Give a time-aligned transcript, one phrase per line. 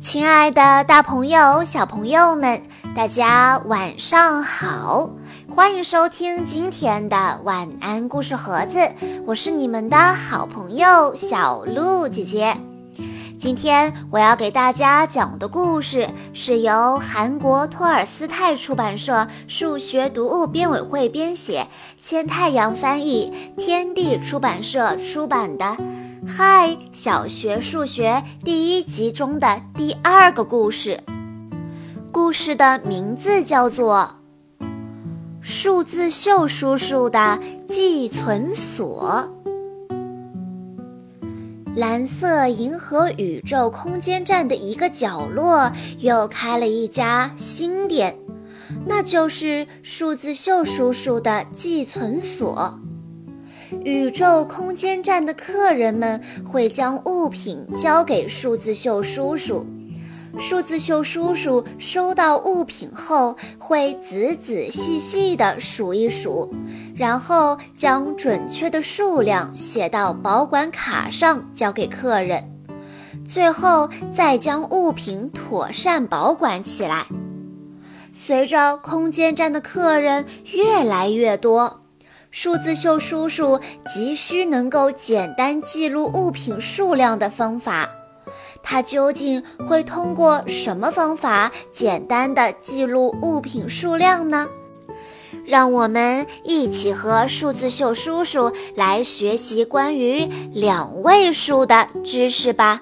[0.00, 2.62] 亲爱的，大朋友、小朋友们，
[2.96, 5.10] 大家晚上好！
[5.46, 8.78] 欢迎收听今天的晚安故事盒子，
[9.26, 12.56] 我是你们的好朋友小鹿姐姐。
[13.38, 21.66] 今天我要给大家讲的故事是由韩国托尔斯泰出版社数学读物编委会编写，
[22.00, 25.76] 千太阳翻译，天地出版社出版的。
[26.26, 31.00] 嗨，小学数学第一集中的第二个故事，
[32.12, 34.16] 故事的名字叫做
[35.40, 39.30] 《数字秀叔叔的寄存所》。
[41.74, 48.18] 蓝色银河宇宙空间站的一个角落又开了一家新店，
[48.86, 52.78] 那就是数字秀叔叔的寄存所。
[53.84, 59.66] 宇宙空间站的客人们会将物品交给数字秀叔叔，
[60.38, 66.52] 数字秀叔叔收到物品后会仔仔细细地数一数，
[66.96, 72.50] 然后将准确的数量写到保管卡上交给客人，
[73.26, 77.06] 最后再将物品妥善保管起来。
[78.12, 81.82] 随着空间站的客人越来越多。
[82.30, 83.60] 数字秀叔叔
[83.92, 87.90] 急需能够简单记录物品数量的方法，
[88.62, 94.46] 他究竟会通过什么方法简单的记录物品数量呢？
[95.44, 102.80] 让我们一起和数字秀叔叔来学习关于两位数的知识吧。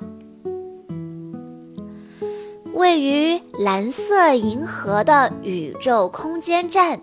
[2.75, 7.01] 位于蓝色银河的宇宙空间站。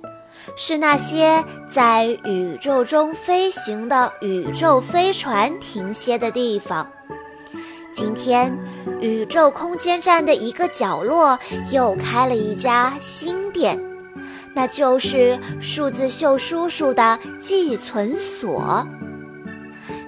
[0.55, 6.89] 是那些在宇宙中飞行的宇宙飞船停歇的地方。
[7.93, 8.57] 今天，
[8.99, 11.37] 宇宙空间站的一个角落
[11.71, 13.81] 又开了一家新店，
[14.53, 18.87] 那就是数字秀叔叔的寄存所。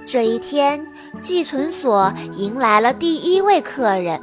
[0.05, 0.87] 这一天，
[1.21, 4.21] 寄存所迎来了第一位客人。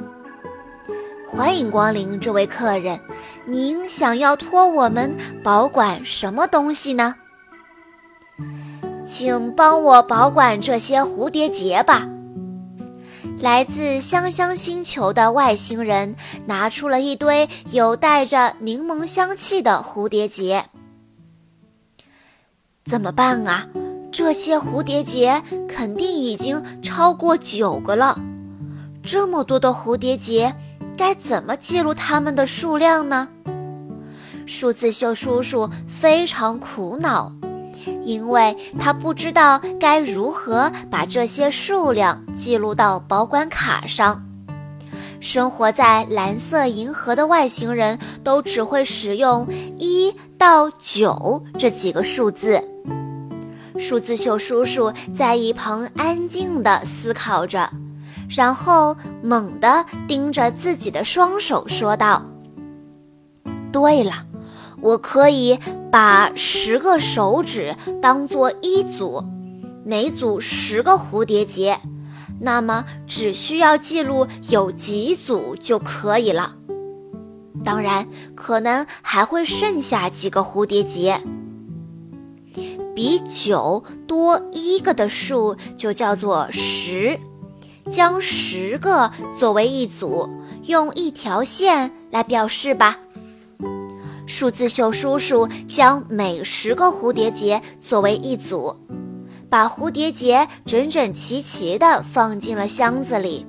[1.35, 2.97] 欢迎光临，这位客人，
[3.45, 7.15] 您想要托我们保管什么东西呢？
[9.05, 12.07] 请帮我保管这些蝴蝶结吧。
[13.37, 20.69] 来自香香星球的外星人拿出了一堆有带着柠檬香气的蝴蝶结。
[22.85, 23.67] 怎么办啊？
[24.09, 28.17] 这些蝴蝶结肯定已经超过九个了，
[29.03, 30.55] 这么多的蝴蝶结。
[30.97, 33.27] 该怎么记录它们的数量呢？
[34.45, 37.31] 数字秀叔叔非常苦恼，
[38.03, 44.23] 因为他不知道该如何把这些数量记录到保管卡上。
[45.19, 49.47] 生活在蓝色银河的外星人都只会使用
[49.79, 52.63] 一到九这几个数字。
[53.79, 57.69] 数字秀叔叔在一旁安静地思考着。
[58.29, 62.25] 然后猛地盯着自己的双手，说道
[63.71, 64.25] ：“对了，
[64.81, 65.59] 我可以
[65.91, 69.23] 把十个手指当做一组，
[69.83, 71.79] 每组十个蝴蝶结，
[72.39, 76.55] 那么只需要记录有几组就可以了。
[77.63, 81.21] 当然，可能还会剩下几个蝴蝶结。
[82.95, 87.19] 比九多一个的数就叫做十。”
[87.89, 90.29] 将十个作为一组，
[90.63, 92.99] 用一条线来表示吧。
[94.27, 98.75] 数字秀叔叔将每十个蝴蝶结作为一组，
[99.49, 103.45] 把蝴蝶结整整齐齐地放进了箱子里。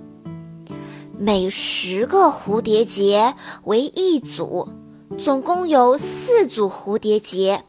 [1.19, 4.69] 每十个蝴蝶结为一组，
[5.19, 7.65] 总共有四组蝴蝶结，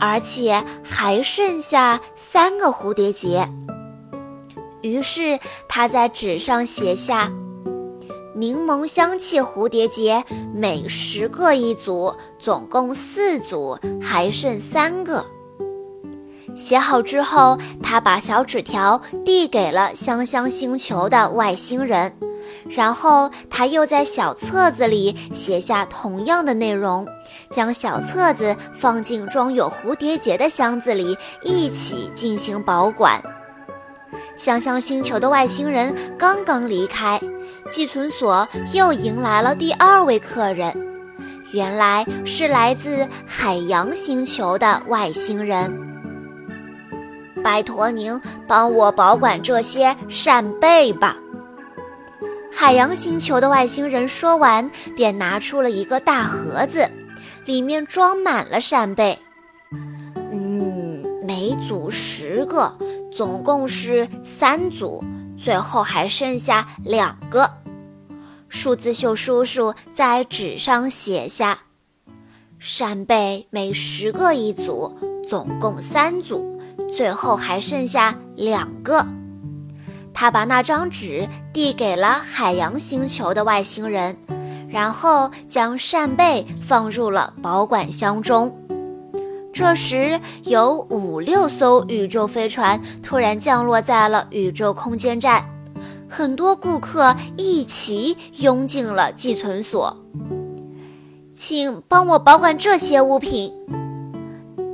[0.00, 3.48] 而且还剩下三个蝴蝶结。
[4.88, 5.38] 于是
[5.68, 7.30] 他在纸上写下
[8.34, 10.24] ：“柠檬香气蝴蝶结，
[10.54, 15.26] 每十个一组，总共四组，还剩三个。”
[16.56, 22.16] 写好之后，他把小纸条递给了香香星球的外星人，
[22.68, 27.06] 然后他又在小册子里写下同样的内容，
[27.50, 33.22] 将小册子放进装有蝴蝶结的箱子里，一起进行保管。
[34.38, 37.20] 香香星球的外星人刚刚离开，
[37.68, 40.72] 寄存所又迎来了第二位客人，
[41.52, 45.76] 原来是来自海洋星球的外星人。
[47.42, 51.16] 拜托您帮我保管这些扇贝吧。
[52.54, 56.88] 海洋星球的外星人说完，便拿出了一个大盒子，
[57.44, 59.18] 里面装满了扇贝。
[61.40, 62.76] 每组十个，
[63.12, 65.04] 总共是三组，
[65.38, 67.48] 最后还剩下两个。
[68.48, 71.60] 数字秀叔叔在纸上写下：
[72.58, 74.98] 扇贝每十个一组，
[75.28, 76.58] 总共三组，
[76.92, 79.06] 最后还剩下两个。
[80.12, 84.16] 他把那张纸递给了海洋星球的外星人，
[84.68, 88.67] 然后将扇贝放入了保管箱中。
[89.58, 95.50] 这时，有五六艘宇宙飞船突然降落在了宇宙空间站，
[96.08, 99.96] 很多顾客一齐拥进了寄存所。
[101.34, 103.52] 请帮我保管这些物品。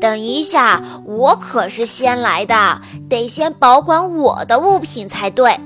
[0.03, 5.59] 等一下，我可是先来的，得先保管我的物品才对。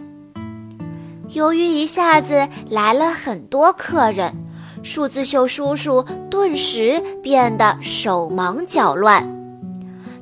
[1.30, 4.32] 由于一下子来了很多客人，
[4.90, 9.28] 数字秀叔叔顿时变得手忙脚乱。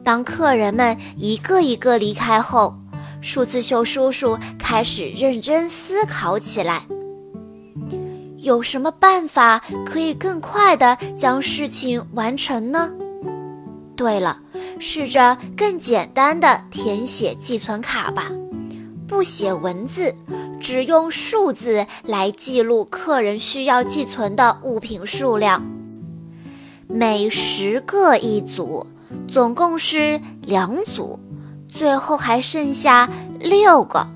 [0.02, 2.74] 当客人们一个一个离开后，
[3.20, 6.82] 数字秀叔叔开始认真思考起来：
[8.38, 12.90] 有什么办法可以更快地将事情完成呢？
[13.94, 14.40] 对了，
[14.80, 18.32] 试着更简单的填写寄存卡吧，
[19.06, 20.12] 不写文字，
[20.60, 25.64] 只用数字来记录客人需要寄存的物品数量。
[26.88, 28.86] 每十个一组，
[29.28, 31.18] 总共是两组，
[31.68, 33.10] 最后还剩下
[33.40, 34.06] 六个。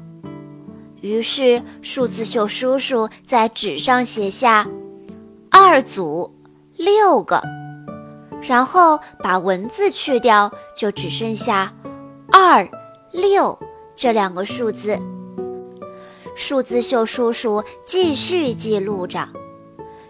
[1.00, 4.68] 于是数字秀叔叔在纸上写下：
[5.50, 6.34] 二组，
[6.76, 7.42] 六个。
[8.42, 11.74] 然后把文字去掉，就只剩下
[12.32, 12.66] 二
[13.12, 13.58] 六
[13.94, 14.98] 这两个数字。
[16.40, 19.28] 数字秀叔叔继续记录着：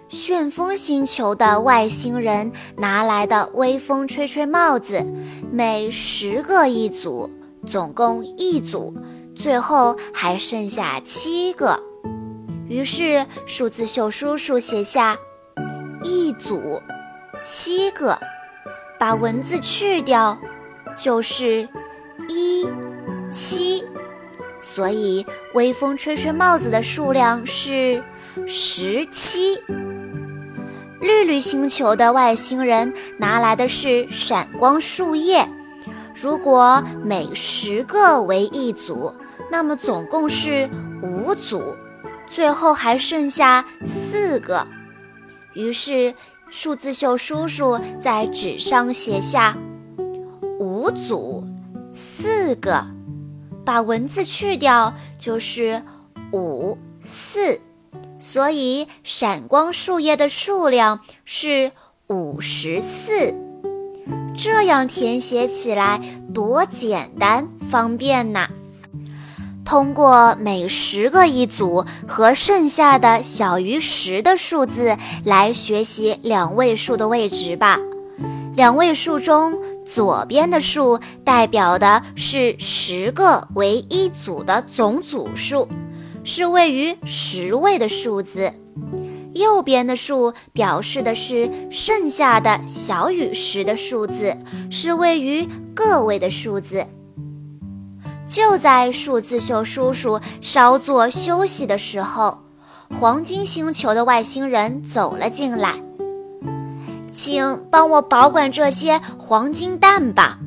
[0.09, 5.05] 旋风星球的外星人拿来的微风吹吹帽子，
[5.51, 7.29] 每十个一组，
[7.67, 8.95] 总共一组，
[9.35, 11.83] 最后还剩下七个。
[12.69, 15.19] 于是数字秀叔叔写下
[16.05, 16.81] 一组。
[17.43, 18.17] 七个，
[19.01, 20.39] 把文字去掉，
[20.97, 21.69] 就是
[22.29, 22.69] 一
[23.33, 23.83] 七，
[24.61, 28.03] 所以微风吹吹帽子的数量是
[28.47, 29.59] 十七。
[31.01, 35.49] 绿绿星球的外星人拿来的是闪光树叶，
[36.15, 39.15] 如果每十个为一组，
[39.51, 40.69] 那么总共是
[41.03, 41.75] 五组，
[42.29, 44.67] 最后还剩下四个，
[45.55, 46.15] 于是。
[46.53, 49.57] 数字秀叔叔在纸上写下
[50.59, 51.45] 五组
[51.93, 52.85] 四个，
[53.65, 55.83] 把文字去掉就是
[56.33, 57.61] 五四，
[58.19, 61.73] 所以闪光树叶的数量是
[62.09, 63.35] 五十四。
[64.37, 66.01] 这样填写起来
[66.33, 68.49] 多简单方便呐！
[69.65, 77.79] 通过每十个一组和剩下的小于十的数字来学习两位数的位置吧。
[78.57, 79.61] 两位数中，
[79.91, 85.67] 左边的数代表的是十个为一组的总组数，
[86.23, 88.53] 是位于十位的数字；
[89.35, 94.37] 右边的数表示的是剩下的小于十的数字，
[94.71, 96.87] 是位于个位的数字。
[98.25, 102.45] 就在数字秀叔叔稍作休息的时候，
[103.01, 105.83] 黄金星球的外星人走了进来。
[107.11, 110.39] 请帮我保管这些黄金蛋吧。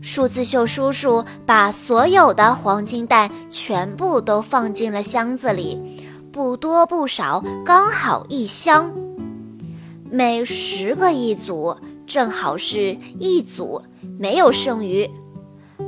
[0.00, 5.80] 数字秀叔叔把所有的黄金蛋全部都放进了箱子里，
[6.30, 8.94] 不多不少，刚好一箱。
[10.10, 13.82] 每十个一组，正好是一组，
[14.18, 15.10] 没有剩余。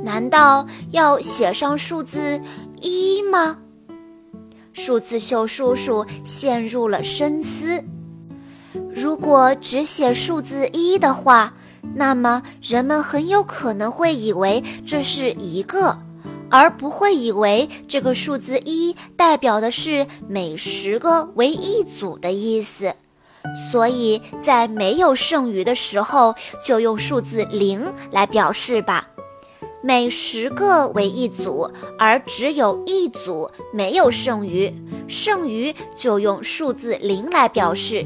[0.03, 2.41] 难道要写上数字
[2.81, 3.57] 一吗？
[4.73, 7.83] 数字秀叔叔陷入了深思。
[9.01, 11.55] 如果只写数字一的话，
[11.95, 15.97] 那么人们很有可能会以为这是一个，
[16.51, 22.93] 而不会以为这个数字一代表的是每十个为一组的意思。
[23.71, 29.07] 所以在没有剩余的时候，就用数字零来表示吧。
[29.81, 34.71] 每十个为一组，而只有一组没有剩余，
[35.07, 38.05] 剩余就用数字零来表示。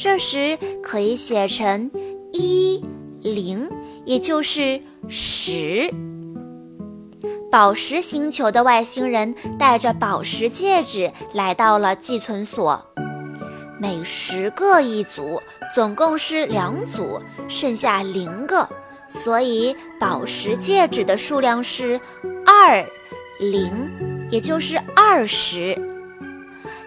[0.00, 1.90] 这时可以写成
[2.32, 2.82] 一
[3.20, 3.70] 零，
[4.06, 4.80] 也就是
[5.10, 5.92] 十。
[7.52, 12.82] 宝石星球的外星人带着宝石戒指来到了寄存所。
[13.78, 15.42] 每十个一组，
[15.74, 18.66] 总共是两组，剩下零个，
[19.06, 22.00] 所以宝石戒指的数量是
[22.46, 22.86] 二
[23.38, 23.90] 零，
[24.30, 25.89] 也就是二十。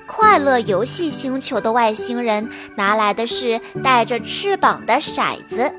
[0.08, 5.74] 快乐游戏星球的外星人拿来的是带着翅膀的骰子，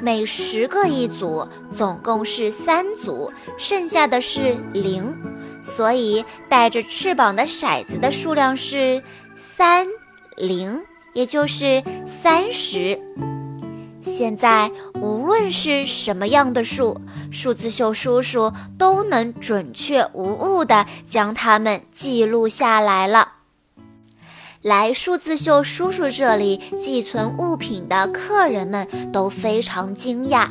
[0.00, 5.16] 每十个一组，总共是三组，剩下的是零，
[5.62, 9.02] 所以带着翅膀的骰子的数量是
[9.36, 9.86] 三
[10.36, 12.98] 零，也就是三十。
[14.00, 17.00] 现在无论是什么样的数，
[17.30, 23.37] 数字秀叔叔都能准确无误地将它们记录下来了。
[24.62, 30.48] 来数字秀叔叔这里寄存物品的客人们都非常惊讶，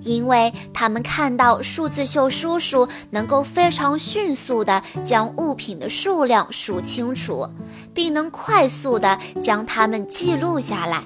[0.00, 7.48] 因为他们看到数字秀叔叔能够非常迅速地将物品的数量数清楚，
[7.94, 11.04] 并能快速地将它们记录下来。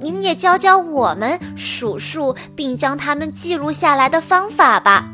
[0.00, 5.10] 您也教教我们数数并将它们记录下来的方法吧。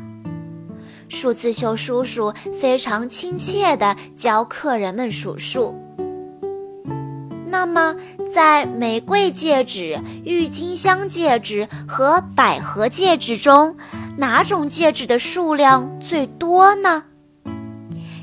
[1.09, 5.75] 数字秀叔叔非常亲切地教客人们数数。
[7.55, 7.95] 那么，
[8.33, 13.77] 在玫瑰戒指、郁金香戒指和百合戒指中，
[14.17, 17.05] 哪种戒指的数量最多呢？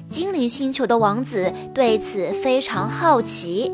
[0.07, 3.73] 精灵星球的王子对此非常好奇，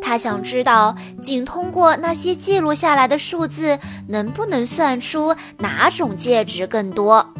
[0.00, 7.34] 他想知道，仅通过那些记录下来的数字，能不能算出哪种戒指更多？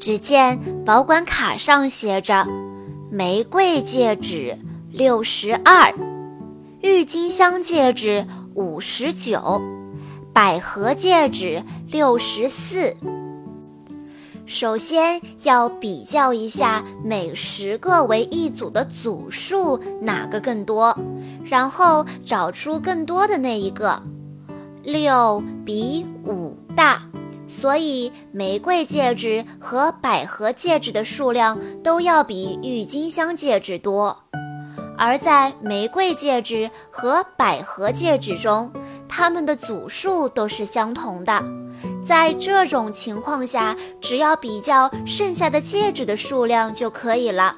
[0.00, 2.44] 只见保管卡上写着
[3.08, 4.58] ：“玫瑰戒指
[4.90, 5.94] 六十二。”
[6.82, 9.60] 郁金香戒指五十九，
[10.32, 12.96] 百合戒指六十四。
[14.46, 20.96] 首先要比较一下每十个为一组的组数哪个更多，
[21.44, 24.02] 然后找出更多的那一个。
[24.82, 27.02] 六比五大，
[27.46, 34.16] 所以玫瑰戒指和百合戒指的数量都要比郁金香戒指多。
[35.00, 38.70] 而在玫瑰戒指和百合戒指中，
[39.08, 41.42] 它们的组数都是相同的。
[42.04, 47.56] 在这种情况下，只要比较剩下的戒指的数量就可以了。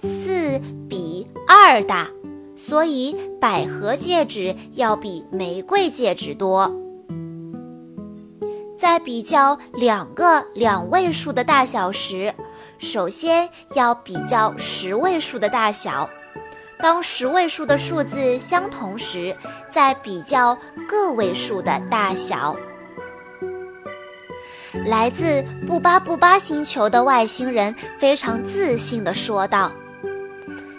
[0.00, 2.08] 四比二大，
[2.56, 6.74] 所以百合戒指要比玫瑰戒指多。
[8.76, 12.34] 在比较两个两位数的大小时，
[12.78, 16.10] 首先要比较十位数的大小。
[16.80, 19.36] 当十位数的数字相同时，
[19.70, 20.56] 再比较
[20.86, 22.56] 个位数的大小。
[24.86, 29.72] 来自布巴布巴星球的外星人非常自信地说道：“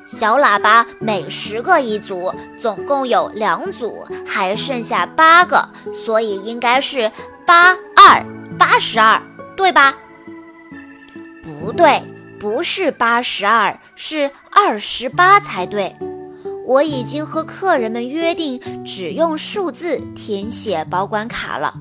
[0.07, 7.11] 小喇叭每十个一组，总共有两组，还剩下八个，所以应该是
[7.45, 8.23] 八二
[8.57, 9.21] 八十二，
[9.57, 9.97] 对吧？”
[11.43, 12.01] 不对。
[12.39, 15.95] 不是八十二，是二十八才对。
[16.65, 21.73] 我已经和客人们约定，只用数字填写保管卡了。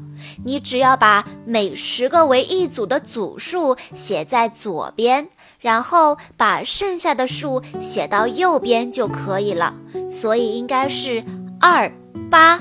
[0.44, 5.28] 你只要把每十个为一组的组数写在左边，
[5.60, 9.74] 然后把剩下的数写到右边就可以了。
[10.10, 11.22] 所以应该是
[11.60, 11.92] 二
[12.30, 12.58] 八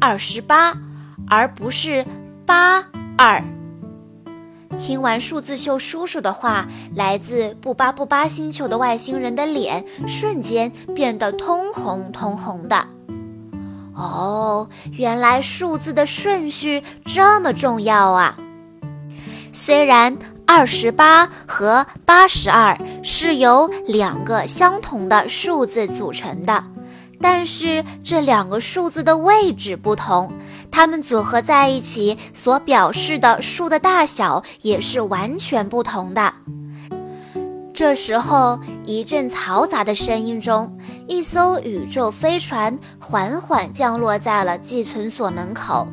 [0.00, 0.76] 二十八，
[1.28, 2.04] 而不是
[2.44, 2.84] 八
[3.16, 3.44] 二。
[4.78, 12.86] 听完数字秀叔叔的话，来自布巴布巴星球的外星人的脸瞬间变得通红通红的。
[13.94, 18.38] 哦，原来数字的顺序这么重要啊！
[19.52, 26.64] 虽然二十八和八十二是由两个相同的数字组成的。
[27.22, 30.32] 但是这两个数字的位置不同，
[30.70, 36.32] 它们组合在一起所表示的数的大小也是完全不同的。
[37.74, 40.76] 这时候，一阵嘈杂的声音中，
[41.08, 45.86] 一艘宇宙飞船缓缓降落在了寄存所门口。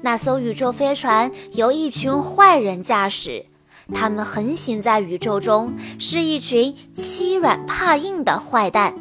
[0.00, 3.44] 那艘宇宙飞船由一群坏人驾驶，
[3.92, 8.94] 他们横行在宇宙中，是一群欺软怕硬的坏蛋。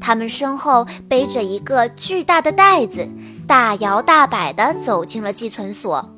[0.00, 3.08] 他们身后背着一个巨大的袋子，
[3.48, 6.14] 大摇大摆地走进了寄存所。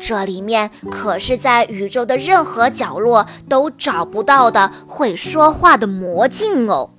[0.00, 6.90] 这里面可是在宇宙的任何角落都找不到的会说话的魔镜哦！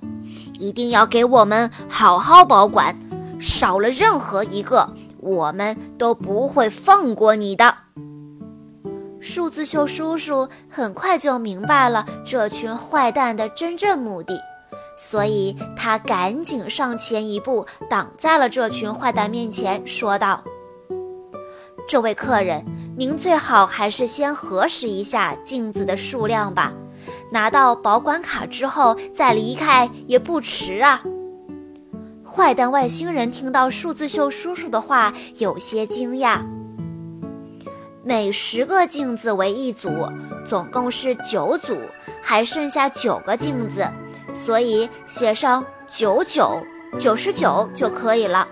[0.58, 2.98] 一定要给我们好好保管，
[3.40, 7.74] 少了任何一个，我们都不会放过你的。
[9.18, 14.38] 数字秀叔叔很快就明白了这群坏蛋的真正目的，
[15.02, 20.44] 所以他赶紧上前一步，挡在了这群坏蛋面前，说道
[21.88, 22.66] ：“这位客人，
[22.98, 26.74] 您最好还是先核实一下镜子的数量吧。
[27.32, 31.02] 拿到保管卡之后再离开也不迟啊。”
[32.22, 36.42] 坏蛋外星人听到数字秀叔叔的话，有些惊讶。
[38.04, 39.88] 每十个镜子为一组，
[40.44, 41.74] 总共是九组，
[42.22, 43.88] 还剩下九个镜子，
[44.34, 46.64] 所以写上九九
[46.98, 48.46] 九十九就可以了。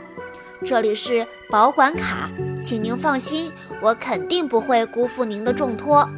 [0.65, 2.29] 这里是保管卡，
[2.61, 6.09] 请您放心，我肯定不会辜负您的重托。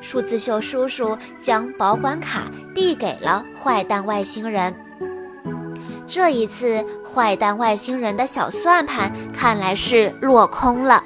[0.00, 4.74] 数字秀叔叔将保管卡递给了坏蛋外星人。
[6.06, 11.04] 这一次，坏蛋外星人的小算盘看来是落空了。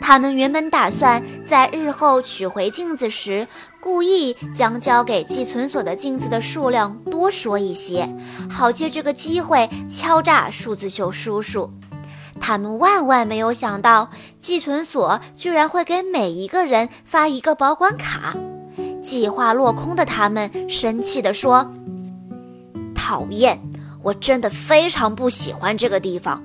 [0.00, 3.46] 他们原本打算在日后取回镜子时，
[3.80, 8.08] 故意将交给寄存所的镜子的数量多说一些，
[8.48, 11.70] 好借这个机会敲诈数字秀叔叔。
[12.40, 18.36] 他们万万没有想到，寄存所居然会给每一个人发一个保管卡。
[19.02, 21.72] 计划落空的他们生气地说
[22.94, 23.60] ：“讨厌！”
[24.04, 26.42] 我真的非常不喜欢这个地方，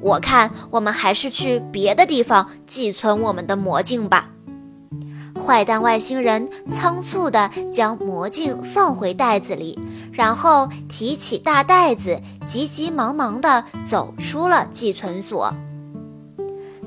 [0.00, 4.30] 我看我们还是去别的地方寄存我们的魔镜吧。
[5.38, 9.78] 坏蛋外星人仓促地将魔镜放回袋子里，
[10.12, 15.54] 然后提起大袋子，急急忙忙地走出了寄存所。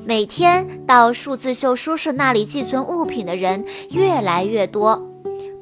[0.03, 5.07] 每天到数字秀叔叔那里寄存物品的人越来越多。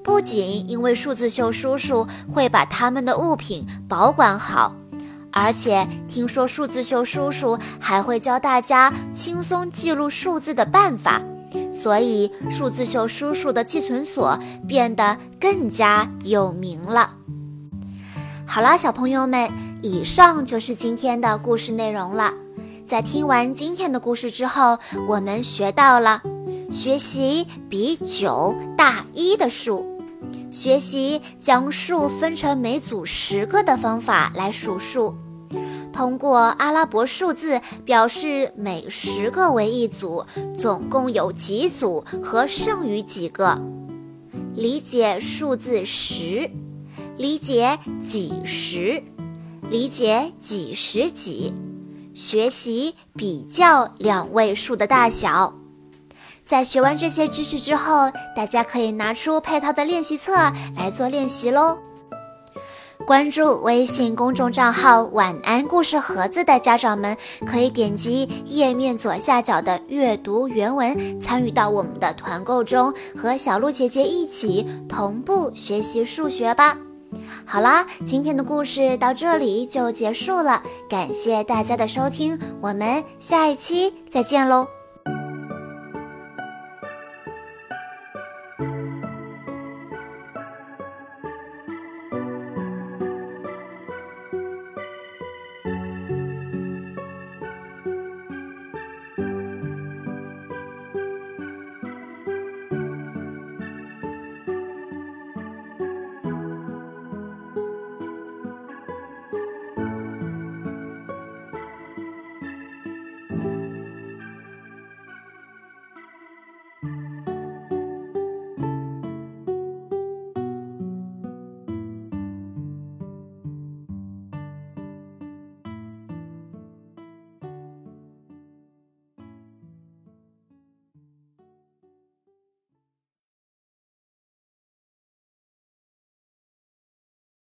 [0.01, 4.73] 不仅因为数字秀叔叔会把他们的物品保管好，
[5.31, 11.21] 而且听说数字秀叔叔还会教大家轻松记录数字的办法，
[11.73, 17.13] 所以数字秀叔叔的寄存所变得更加有名了。
[18.45, 19.49] 好啦，小朋友们，
[19.83, 22.33] 以上就是今天的故事内容了。
[22.85, 26.23] 在听完今天的故事之后，我们学到了
[26.71, 29.88] 学习比九大一的数。
[30.51, 35.15] 学习将数分成每组十个的方法来数数，
[35.93, 40.25] 通过阿拉伯数字表示每十个为一组，
[40.57, 43.61] 总共有几组和剩余几个。
[44.55, 46.49] 理解数字十，
[47.15, 49.03] 理解几十，
[49.69, 51.53] 理解几十几，
[52.13, 55.58] 学习比较两位数的大小。
[56.49, 60.33] 在学完这些知识之后，大家可以拿出配套的练习册
[60.75, 61.77] 来做练习喽。
[63.05, 76.75] 关注微信公众账号“晚安故事盒子”的家长们，可以点击页面左下角的阅读原文，参与到我们的团购中，和小鹿姐姐一起同步学习数学吧。
[77.45, 84.78] 好啦，今天的故事到这里就结束了，感谢大家的收听，我们下一期再见喽。